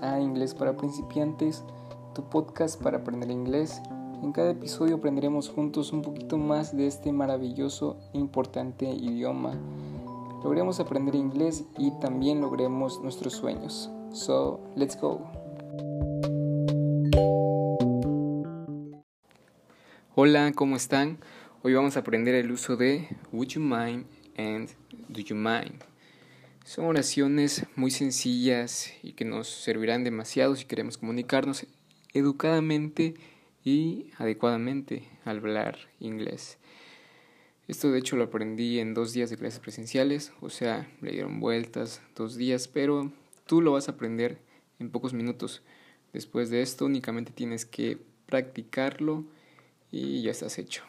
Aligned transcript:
a 0.00 0.20
Inglés 0.20 0.54
para 0.54 0.76
principiantes, 0.76 1.64
tu 2.14 2.22
podcast 2.28 2.80
para 2.80 2.98
aprender 2.98 3.30
inglés. 3.30 3.82
En 4.22 4.30
cada 4.30 4.50
episodio 4.50 4.96
aprenderemos 4.96 5.48
juntos 5.48 5.92
un 5.92 6.02
poquito 6.02 6.38
más 6.38 6.76
de 6.76 6.86
este 6.86 7.10
maravilloso 7.10 7.96
e 8.14 8.18
importante 8.18 8.86
idioma. 8.86 9.54
Logremos 10.44 10.78
aprender 10.78 11.16
inglés 11.16 11.64
y 11.78 11.90
también 11.98 12.40
logremos 12.40 13.00
nuestros 13.02 13.32
sueños. 13.32 13.90
So, 14.12 14.60
let's 14.76 14.98
go. 15.00 15.20
Hola, 20.14 20.52
¿cómo 20.54 20.76
están? 20.76 21.18
Hoy 21.62 21.74
vamos 21.74 21.96
a 21.96 22.00
aprender 22.00 22.36
el 22.36 22.52
uso 22.52 22.76
de 22.76 23.08
Would 23.32 23.48
you 23.48 23.60
mind 23.60 24.06
and 24.36 24.68
Do 25.08 25.20
you 25.20 25.36
mind? 25.36 25.91
Son 26.64 26.84
oraciones 26.84 27.66
muy 27.74 27.90
sencillas 27.90 28.92
y 29.02 29.14
que 29.14 29.24
nos 29.24 29.48
servirán 29.48 30.04
demasiado 30.04 30.54
si 30.54 30.64
queremos 30.64 30.96
comunicarnos 30.96 31.66
educadamente 32.14 33.14
y 33.64 34.10
adecuadamente 34.16 35.08
al 35.24 35.38
hablar 35.38 35.78
inglés. 35.98 36.58
Esto 37.66 37.90
de 37.90 37.98
hecho 37.98 38.16
lo 38.16 38.24
aprendí 38.24 38.78
en 38.78 38.94
dos 38.94 39.12
días 39.12 39.30
de 39.30 39.36
clases 39.36 39.58
presenciales, 39.58 40.32
o 40.40 40.50
sea, 40.50 40.88
le 41.00 41.12
dieron 41.12 41.40
vueltas 41.40 42.00
dos 42.14 42.36
días, 42.36 42.68
pero 42.68 43.12
tú 43.46 43.60
lo 43.60 43.72
vas 43.72 43.88
a 43.88 43.92
aprender 43.92 44.38
en 44.78 44.90
pocos 44.90 45.14
minutos. 45.14 45.62
Después 46.12 46.48
de 46.50 46.62
esto 46.62 46.84
únicamente 46.84 47.32
tienes 47.32 47.64
que 47.64 47.98
practicarlo 48.26 49.24
y 49.90 50.22
ya 50.22 50.30
estás 50.30 50.58
hecho. 50.58 50.84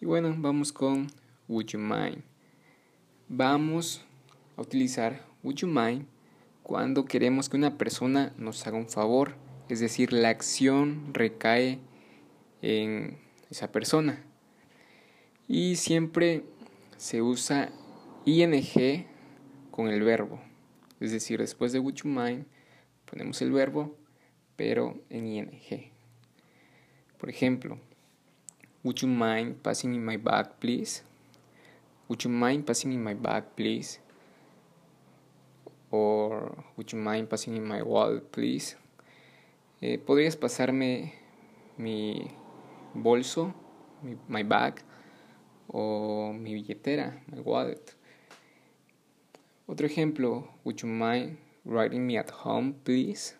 Y 0.00 0.04
bueno, 0.06 0.34
vamos 0.36 0.72
con 0.72 1.08
Would 1.48 1.66
You 1.66 1.78
Mind. 1.78 2.22
Vamos 3.28 4.04
a 4.58 4.62
utilizar 4.62 5.24
would 5.42 5.56
you 5.56 5.68
mind 5.68 6.06
cuando 6.62 7.06
queremos 7.06 7.48
que 7.48 7.56
una 7.56 7.78
persona 7.78 8.34
nos 8.36 8.66
haga 8.66 8.76
un 8.76 8.88
favor, 8.88 9.36
es 9.70 9.80
decir, 9.80 10.12
la 10.12 10.28
acción 10.28 11.14
recae 11.14 11.78
en 12.60 13.18
esa 13.50 13.72
persona. 13.72 14.22
Y 15.46 15.76
siempre 15.76 16.44
se 16.98 17.22
usa 17.22 17.70
ing 18.26 19.06
con 19.70 19.88
el 19.88 20.02
verbo, 20.02 20.40
es 21.00 21.12
decir, 21.12 21.38
después 21.38 21.72
de 21.72 21.78
would 21.78 21.94
you 21.94 22.10
mind 22.10 22.44
ponemos 23.10 23.40
el 23.40 23.52
verbo, 23.52 23.96
pero 24.56 25.00
en 25.08 25.26
ing. 25.26 25.50
Por 27.16 27.30
ejemplo, 27.30 27.78
would 28.82 28.96
you 28.96 29.08
mind 29.08 29.56
passing 29.62 29.94
in 29.94 30.04
my 30.04 30.16
bag, 30.16 30.50
please? 30.58 31.02
Would 32.08 32.24
you 32.24 32.30
mind 32.30 32.66
passing 32.66 32.92
in 32.92 33.02
my 33.02 33.14
bag, 33.14 33.44
please? 33.56 34.00
Or 35.90 36.64
would 36.76 36.92
you 36.92 36.98
mind 36.98 37.30
passing 37.30 37.56
in 37.56 37.66
my 37.66 37.82
wallet, 37.82 38.30
please? 38.30 38.76
Eh, 39.80 39.98
¿Podrías 39.98 40.36
pasarme 40.36 41.14
mi 41.78 42.30
bolso, 42.94 43.54
mi, 44.02 44.16
my 44.28 44.42
bag, 44.42 44.82
o 45.72 46.32
mi 46.32 46.54
billetera, 46.54 47.22
my 47.32 47.40
wallet? 47.40 47.94
Otro 49.66 49.86
ejemplo, 49.86 50.48
would 50.64 50.80
you 50.82 50.88
mind 50.88 51.38
writing 51.64 52.06
me 52.06 52.18
at 52.18 52.30
home, 52.30 52.74
please? 52.84 53.34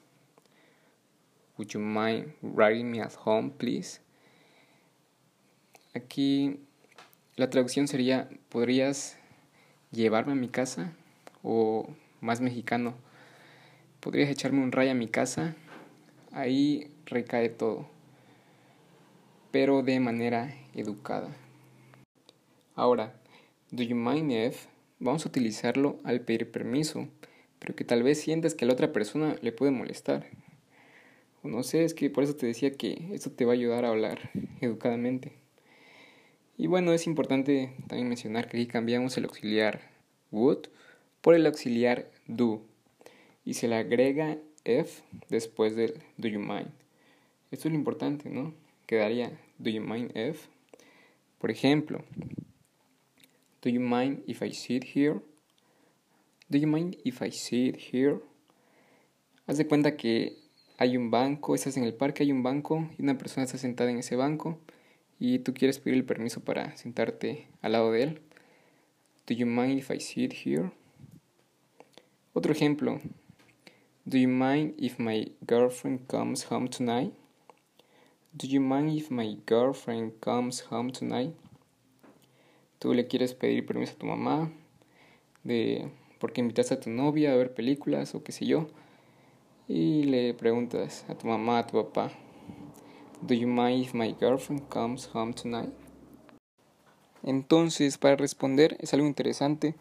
Would 1.57 1.75
you 1.75 1.81
mind 1.81 2.35
writing 2.43 2.91
me 2.91 3.01
at 3.01 3.15
home, 3.15 3.51
please? 3.51 4.01
Aquí 5.95 6.61
la 7.37 7.51
traducción 7.51 7.89
sería, 7.89 8.29
¿podrías 8.49 9.17
llevarme 9.91 10.33
a 10.33 10.37
mi 10.37 10.49
casa? 10.49 10.93
O 11.43 11.89
más 12.21 12.41
mexicano. 12.41 12.95
¿Podrías 14.01 14.31
echarme 14.31 14.63
un 14.63 14.73
rayo 14.73 14.91
a 14.91 14.95
mi 14.95 15.09
casa? 15.09 15.57
Ahí 16.33 16.91
recae 17.07 17.49
todo, 17.49 17.89
pero 19.51 19.83
de 19.83 19.99
manera 20.01 20.55
educada. 20.75 21.35
Ahora, 22.75 23.15
do 23.71 23.83
you 23.83 23.97
mind 23.97 24.31
if 24.31 24.67
vamos 25.01 25.25
a 25.25 25.29
utilizarlo 25.29 25.99
al 26.05 26.21
pedir 26.21 26.51
permiso, 26.51 27.09
pero 27.59 27.75
que 27.75 27.85
tal 27.85 28.03
vez 28.03 28.21
sientas 28.21 28.55
que 28.55 28.65
a 28.65 28.69
la 28.69 28.75
otra 28.75 28.93
persona 28.93 29.37
le 29.43 29.53
puede 29.53 29.73
molestar. 29.73 30.27
O 31.43 31.49
no 31.49 31.63
sé, 31.63 31.85
es 31.85 31.95
que 31.95 32.11
por 32.11 32.25
eso 32.25 32.35
te 32.35 32.47
decía 32.47 32.73
que 32.73 33.09
esto 33.13 33.31
te 33.31 33.45
va 33.45 33.53
a 33.53 33.55
ayudar 33.55 33.85
a 33.85 33.91
hablar 33.91 34.31
educadamente. 34.61 35.33
Y 36.57 36.67
bueno, 36.67 36.93
es 36.93 37.07
importante 37.07 37.73
también 37.87 38.09
mencionar 38.09 38.49
que 38.49 38.57
aquí 38.57 38.67
cambiamos 38.67 39.17
el 39.17 39.25
auxiliar 39.25 39.81
would 40.33 40.67
por 41.21 41.35
el 41.35 41.47
auxiliar 41.47 42.11
do 42.27 42.63
y 43.45 43.55
se 43.55 43.69
le 43.69 43.77
agrega 43.77 44.39
if 44.65 45.01
después 45.29 45.75
del 45.77 45.95
do 46.17 46.29
you 46.29 46.41
mind. 46.41 46.71
Esto 47.51 47.69
es 47.69 47.73
lo 47.73 47.79
importante, 47.79 48.29
¿no? 48.29 48.55
Quedaría 48.87 49.39
do 49.59 49.71
you 49.71 49.81
mind 49.81 50.17
if. 50.17 50.47
Por 51.39 51.51
ejemplo, 51.51 52.05
do 53.63 53.71
you 53.71 53.81
mind 53.81 54.23
if 54.27 54.43
I 54.43 54.53
sit 54.53 54.85
here? 54.95 55.21
Do 56.49 56.59
you 56.59 56.67
mind 56.67 56.97
if 57.05 57.23
I 57.23 57.31
sit 57.31 57.77
here? 57.93 58.21
Haz 59.47 59.57
de 59.57 59.67
cuenta 59.67 59.97
que 59.97 60.37
hay 60.79 60.97
un 60.97 61.11
banco, 61.11 61.55
estás 61.55 61.77
en 61.77 61.85
el 61.85 61.95
parque, 61.95 62.23
hay 62.23 62.33
un 62.33 62.43
banco 62.43 62.89
y 62.99 63.03
una 63.03 63.19
persona 63.19 63.45
está 63.45 63.59
sentada 63.59 63.91
en 63.91 63.99
ese 63.99 64.15
banco 64.17 64.61
y 65.19 65.41
tú 65.41 65.55
quieres 65.55 65.79
pedir 65.79 65.97
el 65.97 66.05
permiso 66.05 66.45
para 66.45 66.77
sentarte 66.77 67.49
al 67.63 67.73
lado 67.73 67.93
de 67.93 68.03
él. 68.03 68.21
Do 69.27 69.35
you 69.35 69.47
mind 69.47 69.79
if 69.79 69.91
I 69.91 70.01
sit 70.01 70.33
here? 70.45 70.71
Otro 72.39 72.53
ejemplo. 72.53 73.01
Do 74.05 74.17
you 74.17 74.29
mind 74.29 74.75
if 74.79 75.01
my 75.01 75.33
girlfriend 75.45 76.07
comes 76.07 76.45
home 76.45 76.69
tonight? 76.69 77.13
Do 78.33 78.47
you 78.47 78.61
mind 78.61 78.97
if 78.97 79.11
my 79.11 79.39
girlfriend 79.45 80.13
comes 80.21 80.61
home 80.71 80.93
tonight? 80.93 81.35
Tú 82.79 82.95
le 82.95 83.09
quieres 83.09 83.35
pedir 83.35 83.67
permiso 83.67 83.95
a 83.95 83.99
tu 83.99 84.07
mamá 84.07 84.53
de 85.43 85.91
porque 86.21 86.41
invitas 86.41 86.71
a 86.71 86.79
tu 86.79 86.91
novia 86.91 87.33
a 87.33 87.37
ver 87.37 87.55
películas 87.55 88.15
o 88.15 88.23
qué 88.23 88.31
sé 88.31 88.47
yo 88.47 88.69
y 89.67 90.05
le 90.05 90.33
preguntas 90.33 91.05
a 91.09 91.17
tu 91.17 91.27
mamá, 91.27 91.59
a 91.59 91.67
tu 91.67 91.83
papá, 91.83 92.13
Do 93.21 93.35
you 93.35 93.49
mind 93.49 93.83
if 93.83 93.95
my 93.95 94.15
girlfriend 94.17 94.69
comes 94.69 95.11
home 95.13 95.35
tonight? 95.35 95.73
Entonces, 97.25 97.99
para 97.99 98.15
responder 98.15 98.77
es 98.79 98.95
algo 98.95 99.09
interesante 99.09 99.75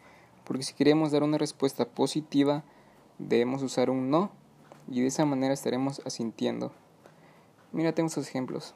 porque 0.48 0.62
si 0.62 0.72
queremos 0.72 1.12
dar 1.12 1.22
una 1.22 1.36
respuesta 1.36 1.84
positiva, 1.84 2.64
debemos 3.18 3.62
usar 3.62 3.90
un 3.90 4.08
no 4.08 4.30
y 4.88 5.02
de 5.02 5.08
esa 5.08 5.26
manera 5.26 5.52
estaremos 5.52 6.00
asintiendo. 6.06 6.72
Mira, 7.70 7.92
tengo 7.92 8.06
estos 8.06 8.26
ejemplos. 8.26 8.74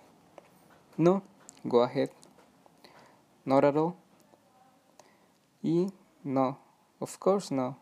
No, 0.98 1.22
go 1.64 1.82
ahead. 1.82 2.10
Not 3.46 3.64
at 3.64 3.74
all. 3.74 3.94
Y 5.62 5.86
no, 6.22 6.58
of 6.98 7.16
course 7.16 7.54
no. 7.54 7.78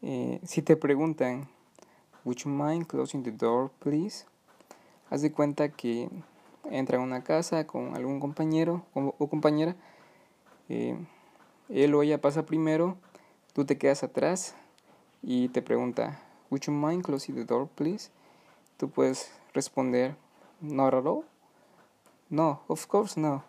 Eh, 0.00 0.40
si 0.44 0.62
te 0.62 0.76
preguntan, 0.76 1.46
would 2.24 2.38
you 2.38 2.50
mind 2.50 2.86
closing 2.86 3.22
the 3.22 3.32
door, 3.32 3.70
please? 3.80 4.24
Haz 5.10 5.20
de 5.20 5.30
cuenta 5.30 5.68
que 5.68 6.08
entra 6.70 6.96
a 6.96 7.02
una 7.02 7.22
casa 7.22 7.66
con 7.66 7.94
algún 7.94 8.18
compañero 8.18 8.86
o 8.94 9.28
compañera. 9.28 9.76
Eh, 10.70 10.96
él 11.68 11.94
o 11.94 12.02
ella 12.02 12.20
pasa 12.20 12.46
primero, 12.46 12.96
tú 13.52 13.64
te 13.64 13.78
quedas 13.78 14.02
atrás 14.02 14.54
y 15.22 15.48
te 15.48 15.62
pregunta, 15.62 16.20
Would 16.50 16.62
you 16.62 16.72
mind 16.72 17.04
closing 17.04 17.34
the 17.34 17.44
door, 17.44 17.68
please? 17.68 18.10
Tú 18.76 18.88
puedes 18.88 19.30
responder, 19.52 20.16
Not 20.60 20.94
at 20.94 21.06
all. 21.06 21.24
No, 22.30 22.60
of 22.68 22.86
course 22.86 23.20
no. 23.20 23.44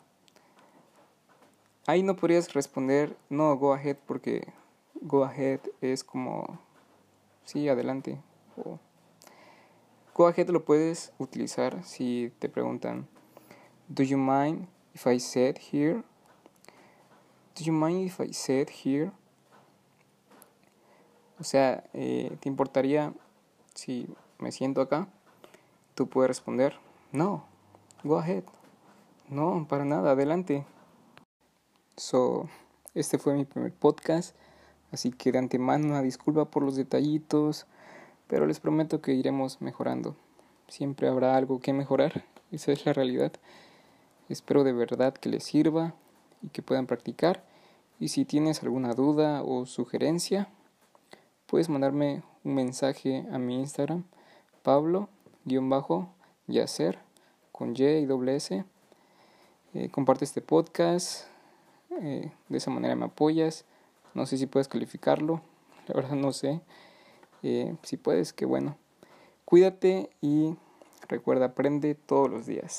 Ahí 1.85 2.03
no 2.03 2.15
podrías 2.15 2.53
responder, 2.53 3.15
no, 3.29 3.55
go 3.55 3.73
ahead, 3.73 3.97
porque 4.05 4.53
go 5.01 5.23
ahead 5.23 5.61
es 5.81 6.03
como, 6.03 6.59
sí, 7.45 7.69
adelante. 7.69 8.19
go 10.13 10.27
ahead 10.27 10.49
lo 10.49 10.65
puedes 10.65 11.13
utilizar 11.17 11.83
si 11.85 12.33
te 12.39 12.49
preguntan, 12.49 13.07
Do 13.87 14.03
you 14.03 14.17
mind 14.17 14.67
if 14.93 15.07
I 15.07 15.19
sit 15.19 15.59
here? 15.71 16.03
Do 17.57 17.63
you 17.63 17.73
mind 17.73 18.05
if 18.05 18.19
I 18.19 18.31
sit 18.33 18.69
here? 18.69 19.11
O 21.39 21.43
sea, 21.43 21.83
eh, 21.93 22.37
¿te 22.39 22.49
importaría 22.49 23.15
si 23.73 24.07
me 24.37 24.51
siento 24.51 24.79
acá? 24.79 25.07
Tú 25.95 26.07
puedes 26.07 26.27
responder, 26.27 26.75
no, 27.11 27.45
go 28.03 28.19
ahead. 28.19 28.43
No, 29.27 29.65
para 29.67 29.85
nada, 29.85 30.11
adelante. 30.11 30.65
So, 31.95 32.47
este 32.93 33.17
fue 33.17 33.33
mi 33.33 33.45
primer 33.45 33.73
podcast, 33.73 34.35
así 34.91 35.09
que 35.09 35.31
de 35.31 35.39
antemano 35.39 35.87
una 35.87 36.03
disculpa 36.03 36.45
por 36.45 36.61
los 36.61 36.75
detallitos, 36.75 37.65
pero 38.27 38.45
les 38.45 38.59
prometo 38.59 39.01
que 39.01 39.13
iremos 39.13 39.61
mejorando. 39.61 40.15
Siempre 40.67 41.07
habrá 41.07 41.35
algo 41.35 41.59
que 41.59 41.73
mejorar, 41.73 42.23
esa 42.51 42.71
es 42.71 42.85
la 42.85 42.93
realidad. 42.93 43.31
Espero 44.29 44.63
de 44.63 44.73
verdad 44.73 45.15
que 45.15 45.29
les 45.29 45.43
sirva 45.43 45.95
y 46.41 46.49
que 46.49 46.61
puedan 46.61 46.87
practicar. 46.87 47.43
Y 47.99 48.09
si 48.09 48.25
tienes 48.25 48.61
alguna 48.61 48.93
duda 48.93 49.41
o 49.43 49.65
sugerencia, 49.65 50.49
puedes 51.47 51.69
mandarme 51.69 52.21
un 52.43 52.55
mensaje 52.55 53.25
a 53.31 53.37
mi 53.39 53.59
Instagram, 53.59 54.03
Pablo-Yacer, 54.63 55.07
con 57.51 57.73
Y 57.75 57.83
y 57.83 58.07
S. 58.29 58.65
Eh, 59.73 59.89
comparte 59.89 60.25
este 60.25 60.41
podcast, 60.41 61.27
eh, 62.01 62.31
de 62.49 62.57
esa 62.57 62.69
manera 62.69 62.95
me 62.95 63.05
apoyas. 63.05 63.65
No 64.13 64.25
sé 64.25 64.37
si 64.37 64.45
puedes 64.45 64.67
calificarlo, 64.67 65.41
la 65.87 65.95
verdad 65.95 66.15
no 66.15 66.31
sé. 66.33 66.61
Eh, 67.43 67.75
si 67.83 67.97
puedes, 67.97 68.33
qué 68.33 68.45
bueno. 68.45 68.77
Cuídate 69.45 70.09
y 70.21 70.55
recuerda, 71.07 71.45
aprende 71.47 71.95
todos 71.95 72.29
los 72.29 72.45
días. 72.45 72.73